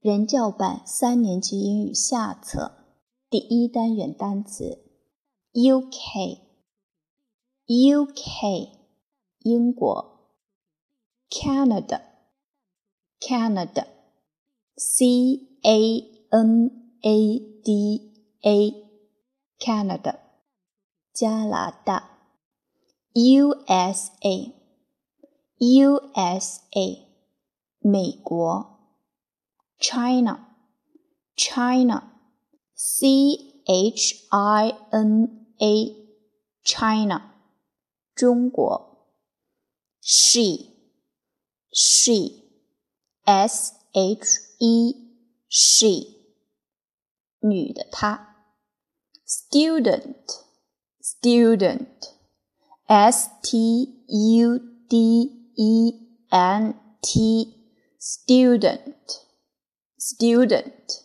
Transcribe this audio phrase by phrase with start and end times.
[0.00, 2.86] 人教版三年级英语下册
[3.28, 4.82] 第一单元单词
[5.52, 6.38] UK
[7.66, 8.70] UK
[9.40, 10.32] 英国
[11.28, 12.00] Canada
[13.20, 13.86] Canada
[14.74, 15.04] C
[15.60, 18.72] A N A D A
[19.58, 20.18] Canada
[21.12, 22.08] 加拿大
[23.12, 24.54] USA
[25.58, 26.98] USA
[27.80, 28.79] 美国
[29.79, 30.47] China,
[31.35, 32.11] China,
[32.73, 35.95] C H I N A,
[36.63, 37.33] China,
[38.15, 38.91] 中国。
[40.01, 40.71] She,
[41.71, 42.43] she,
[43.25, 44.93] S H E,
[45.47, 46.15] she,
[47.41, 48.35] 女的她。
[49.25, 50.15] Student,
[51.01, 51.87] student,
[52.87, 55.93] S T U D E
[56.29, 57.53] N T,
[57.99, 59.25] student
[60.00, 61.02] Student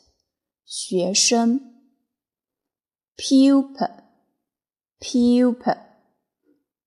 [0.64, 1.60] 学生
[3.18, 4.04] ，pupil
[5.02, 5.78] pupil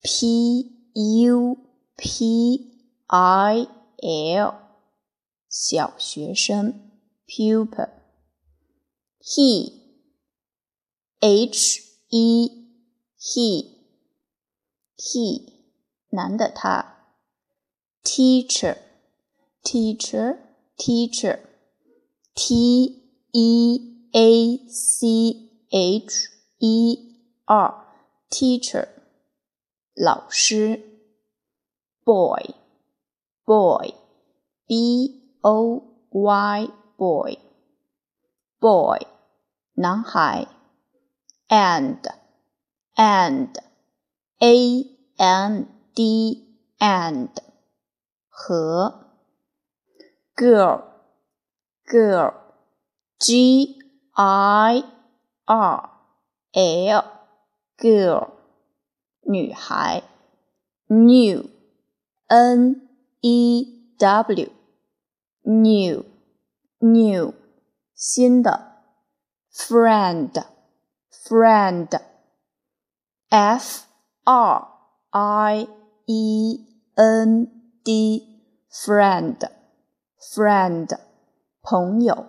[0.00, 1.58] p u
[1.98, 2.72] p
[3.08, 4.54] i l
[5.50, 6.92] 小学生
[7.26, 7.90] pupil
[9.20, 9.70] he
[11.20, 12.48] h e
[13.18, 13.66] he
[14.96, 15.52] he
[16.08, 17.04] 男的他
[18.02, 18.78] teacher
[19.62, 20.38] teacher
[20.78, 21.47] teacher
[22.37, 23.03] T
[23.33, 26.97] E A C H E
[27.45, 27.85] R
[28.29, 28.87] teacher
[29.95, 30.81] 老师，
[32.03, 32.55] boy
[33.45, 33.93] boy
[34.67, 36.67] B O Y
[36.97, 37.37] boy
[38.59, 38.99] boy
[39.75, 40.47] 男孩，
[41.47, 41.99] and
[42.95, 43.55] and
[44.39, 44.85] A
[45.17, 47.29] N D and
[48.29, 49.11] 和
[50.35, 50.86] girl
[51.87, 52.33] girl,
[53.19, 53.79] G
[54.15, 54.83] I
[55.47, 55.89] R
[56.53, 57.03] L,
[57.77, 58.31] girl,
[59.21, 60.03] 女孩，
[60.87, 61.49] new,
[62.27, 62.87] N
[63.21, 64.49] E W,
[65.43, 66.05] new,
[66.79, 67.33] new,
[67.95, 68.83] 新的，
[69.53, 70.43] friend,
[71.09, 71.99] friend,
[73.29, 73.85] F
[74.25, 74.67] R
[75.11, 75.67] I
[76.05, 76.59] E
[76.95, 77.47] N
[77.83, 79.49] D, friend,
[80.19, 81.06] friend.
[81.70, 82.26] 朋友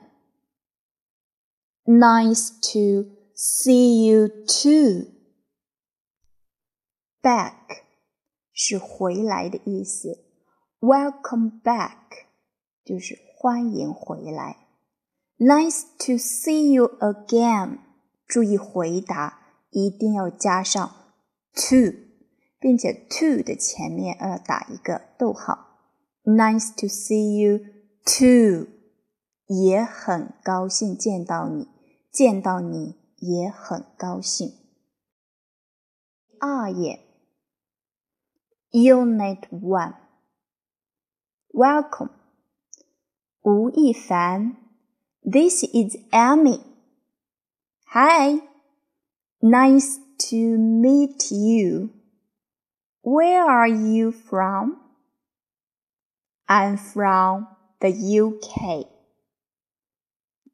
[1.92, 5.12] Nice to see you too.
[7.22, 7.84] Back
[8.54, 10.24] 是回来的意思
[10.80, 12.28] ，Welcome back
[12.86, 14.68] 就是欢迎回来。
[15.38, 17.80] Nice to see you again。
[18.26, 19.40] 注意回答
[19.72, 20.96] 一定要加上
[21.54, 21.94] to，
[22.58, 25.82] 并且 to 的前面要打一个逗号。
[26.24, 27.66] Nice to see you
[28.06, 28.70] too，
[29.48, 31.68] 也很高兴见到你。
[32.12, 34.58] 见到你也很高兴。
[36.40, 37.00] 二页
[38.72, 39.48] ，Unit
[41.54, 42.10] One，Welcome，
[43.42, 44.58] 吴一凡
[45.22, 46.62] ，This is Amy。
[47.94, 48.42] Hi,
[49.40, 51.92] nice to meet you.
[53.02, 54.82] Where are you from?
[56.46, 57.48] I'm from
[57.80, 58.88] the UK.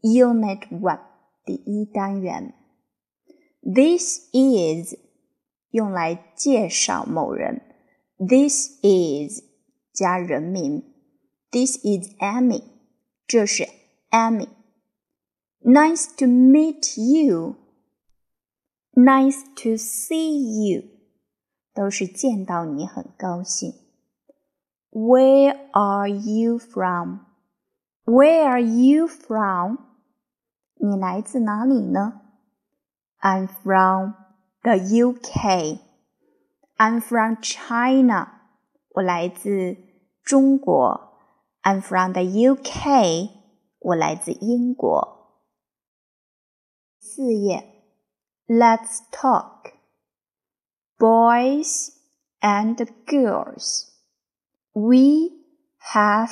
[0.03, 1.06] Unit 1
[1.46, 2.54] 第一单元。
[3.62, 4.94] This is
[5.70, 7.62] 用来介绍某人。
[8.18, 9.42] This is
[9.92, 10.84] 加人名。
[11.50, 12.62] This is Amy，
[13.26, 13.68] 这是
[14.10, 20.84] Amy。Nice to meet you。Nice to see you，
[21.72, 23.72] 都是见到你很高兴。
[24.90, 27.20] Where are you from?
[28.04, 29.78] Where are you from?
[30.76, 32.20] 你来自哪里呢？
[33.20, 34.14] I'm from
[34.62, 35.78] the UK.
[36.76, 38.28] I'm from China.
[38.90, 39.76] 我来自
[40.24, 41.12] 中国。
[41.62, 43.30] I'm from the UK.
[43.78, 45.40] 我来自英国。
[46.98, 47.68] 四页，
[48.48, 49.72] Let's talk.
[50.98, 51.90] Boys
[52.40, 52.76] and
[53.06, 53.88] girls.
[54.72, 55.30] We
[55.92, 56.30] have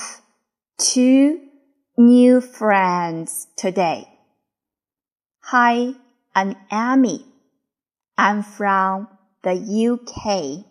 [0.76, 1.40] two
[1.96, 4.08] new friends today.
[5.52, 5.94] Hi,
[6.34, 7.24] I'm Amy.
[8.16, 9.08] I'm from
[9.42, 10.64] the UK.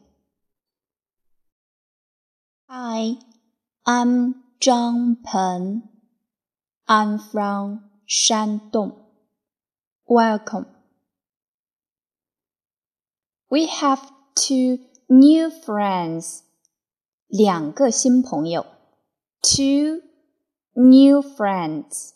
[2.69, 3.15] Hi,
[3.85, 5.89] I'm Zhang Peng.
[6.87, 8.95] I'm from Shandong.
[10.07, 10.67] Welcome.
[13.49, 14.79] We have two
[15.09, 16.43] new friends.
[17.27, 18.65] 两个新朋友。
[19.41, 20.01] Two
[20.73, 22.13] new friends.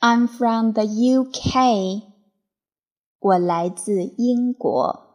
[0.00, 2.12] I'm from the UK.
[3.18, 5.06] 我来自英国。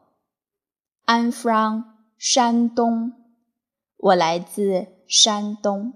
[1.06, 1.84] I'm from
[2.18, 3.14] 山东。
[3.98, 5.94] 我来自山东。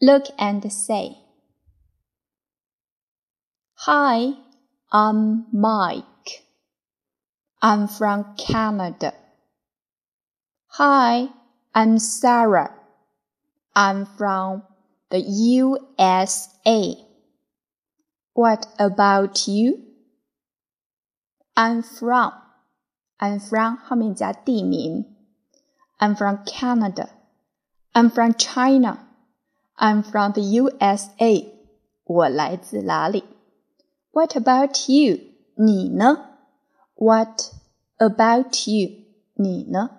[0.00, 1.16] Look and say.
[3.86, 4.34] Hi,
[4.90, 6.44] I'm Mike.
[7.60, 9.14] I'm from Canada.
[10.72, 11.30] Hi,
[11.74, 12.74] I'm Sarah.
[13.74, 14.62] I'm from
[15.12, 16.96] the USA.
[18.34, 19.84] What about you?
[21.54, 22.32] I'm from.
[23.18, 25.16] I'm from 后面加地名。
[25.98, 27.08] I'm from Canada.
[27.92, 29.08] I'm from China.
[29.76, 31.52] I'm from the USA.
[32.04, 33.24] 我来自哪里？
[34.12, 35.18] What about you?
[35.56, 36.38] 你呢？
[36.94, 37.40] What
[37.96, 39.04] about you?
[39.34, 39.90] 你呢？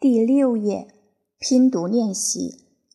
[0.00, 0.94] 第六页
[1.38, 2.66] 拼读练习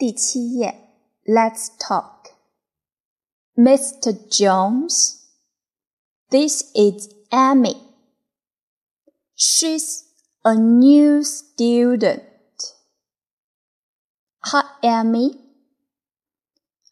[0.00, 0.74] 第七页，
[1.24, 2.30] Let's talk.
[3.56, 4.12] Mr.
[4.28, 5.24] Jones,
[6.30, 7.76] this is Amy.
[9.34, 10.04] She's
[10.44, 12.22] a new student.
[14.44, 15.40] Hi, Amy.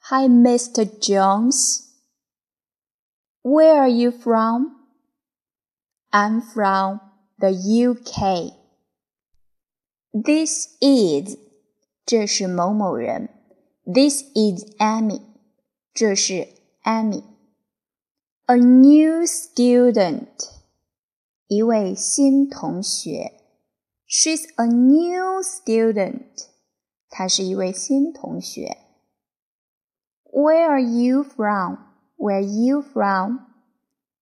[0.09, 0.85] Hi, Mr.
[1.01, 1.93] Jones.
[3.43, 4.75] Where are you from?
[6.13, 7.01] I'm from
[7.39, 8.53] the UK.
[10.13, 11.37] This is，
[12.09, 13.29] 这是某某人。
[13.85, 15.23] This is Amy，
[15.93, 16.49] 这是
[16.85, 20.29] Amy。A new student，
[21.47, 23.33] 一位新同学。
[24.07, 26.47] She's a new student，
[27.09, 28.77] 她是一位新同学。
[30.25, 33.39] Where are you from？Where are you from？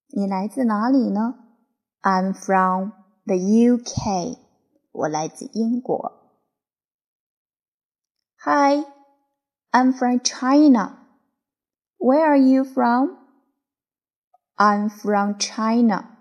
[0.09, 1.35] 你来自哪里呢？
[2.03, 2.93] I'm from
[3.25, 4.39] the UK。
[4.93, 6.26] 我来自英国。
[8.47, 8.83] Hi,
[9.73, 10.99] I'm from China.
[11.99, 13.19] Where are you from?
[14.59, 16.19] I'm from China.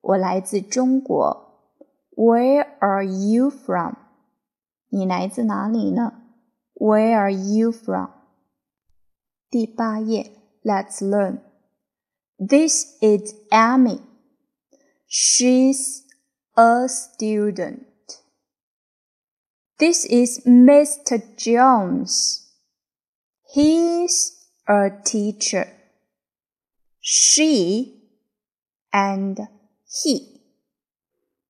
[0.00, 1.76] 我来自中国。
[2.16, 3.94] Where are you from?
[4.88, 6.12] 你来自哪里呢？
[6.74, 8.10] Where are you from?
[9.48, 10.32] 第八页，
[10.62, 11.40] Let's learn.
[12.38, 14.00] This is Amy.
[15.08, 16.02] She's
[16.54, 17.84] a student.
[19.78, 21.20] This is Mr.
[21.36, 22.48] Jones.
[23.52, 25.68] He's a teacher.
[27.00, 28.02] She
[28.92, 29.48] and
[29.86, 30.40] he.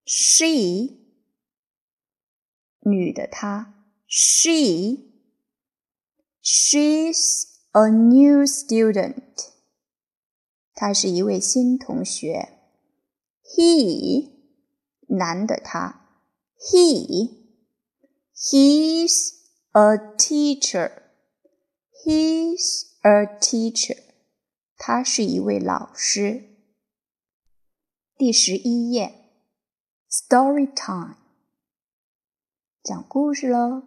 [0.05, 0.99] She
[2.85, 3.75] 女的她
[4.07, 4.99] she
[6.43, 9.51] she's a new student.
[10.75, 12.49] 她是一位新同学。
[13.45, 14.31] He
[15.09, 16.01] 男的他
[16.59, 17.36] he
[18.40, 19.34] He's
[19.74, 20.92] a teacher.
[22.06, 23.98] He's a teacher.
[24.78, 26.44] 他是一位老师。
[28.16, 29.32] 第十一页
[30.08, 31.16] ，Story time，
[32.84, 33.82] 讲故事喽。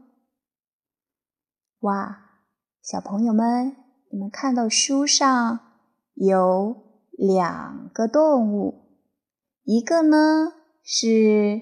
[1.79, 2.43] 哇，
[2.83, 3.77] 小朋友们，
[4.11, 5.61] 你们看到书上
[6.15, 8.99] 有两个动物，
[9.63, 11.61] 一个呢是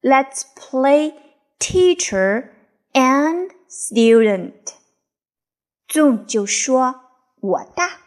[0.03, 1.15] Let's play
[1.59, 2.51] teacher
[2.93, 4.75] and student。
[5.89, 7.01] Zoom 就说
[7.41, 8.01] ：“我大，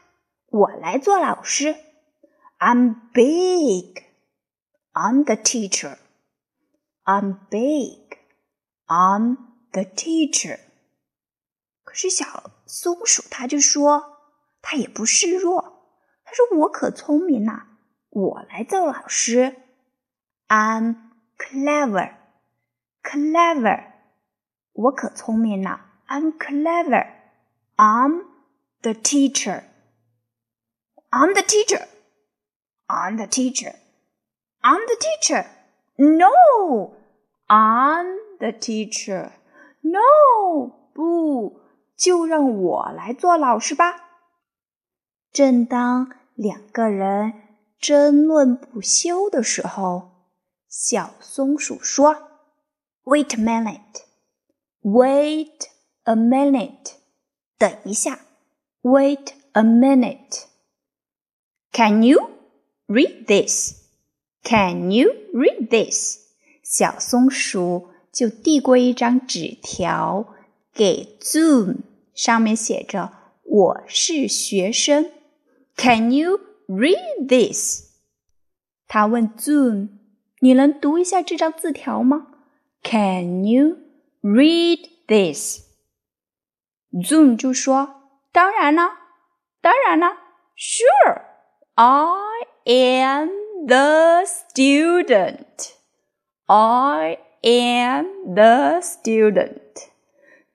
[0.49, 1.75] 我来做老师。
[2.58, 4.04] I'm big.
[4.92, 5.98] I'm the teacher.”
[7.04, 8.18] I'm big.
[8.86, 9.36] I'm
[9.72, 10.60] the teacher.
[11.82, 14.18] 可是小松鼠它就说，
[14.62, 15.88] 它也不示弱，
[16.24, 17.66] 它说我可聪明呐，
[18.10, 19.56] 我来做老师。
[20.48, 20.96] I'm
[21.36, 22.14] clever,
[23.02, 23.92] clever.
[24.72, 27.06] 我可聪明了，I'm clever.
[27.76, 28.26] I'm
[28.82, 29.64] the teacher.
[31.10, 31.88] I'm the teacher.
[32.86, 33.74] I'm the teacher.
[34.60, 35.46] I'm the teacher.
[35.96, 36.94] No,
[37.48, 39.32] I'm the teacher.
[39.80, 41.60] No，不，
[41.96, 44.08] 就让我来做老师吧。
[45.32, 47.32] 正当两个人
[47.78, 50.10] 争论不休的时候，
[50.68, 52.16] 小松鼠说：“
[53.04, 54.02] Wait a minute.
[54.82, 55.68] Wait
[56.04, 56.94] a minute.
[57.58, 58.20] 等一下。
[58.82, 60.46] Wait a minute.
[61.72, 62.30] Can you
[62.86, 63.82] read this?
[64.42, 66.18] Can you read this?
[66.62, 70.34] 小松鼠就递过一张纸条
[70.72, 71.82] 给 Zoom，
[72.14, 75.10] 上面写着：“我是学生。”
[75.76, 77.92] Can you read this？
[78.86, 79.88] 他问 Zoom：“
[80.40, 82.28] 你能读一下这张字条吗？”
[82.82, 83.76] Can you
[84.22, 88.88] read this？Zoom 就说：“当然了，
[89.60, 90.16] 当然了，
[90.56, 91.22] Sure,
[91.74, 92.25] I”
[92.66, 93.30] am
[93.66, 95.74] the student。”
[96.46, 99.88] I am the student.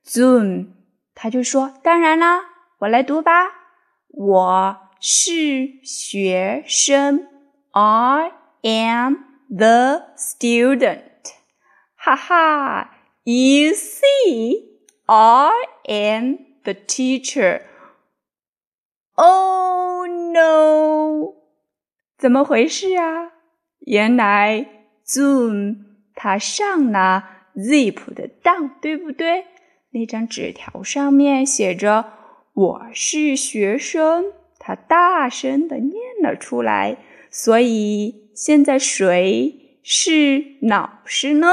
[0.05, 0.73] Zoom，
[1.15, 2.41] 他就说：“当然啦，
[2.79, 3.31] 我来读吧。
[4.09, 7.27] 我是学生。
[7.71, 8.31] I
[8.63, 9.17] am
[9.49, 11.01] the student.
[11.95, 12.91] 哈哈，
[13.23, 14.63] You see,
[15.05, 15.51] I
[15.87, 17.61] am the teacher.
[19.15, 21.35] Oh no！
[22.22, 23.32] 怎么回事啊？
[23.80, 24.68] 原来。
[25.04, 25.78] Zoom，
[26.14, 27.24] 他上了
[27.56, 29.46] Zip 的当，对不对？
[29.90, 32.12] 那张纸条上面写着
[32.54, 34.26] “我是学生”，
[34.60, 36.98] 他大声的念了出来。
[37.28, 41.48] 所以现在谁是老师呢？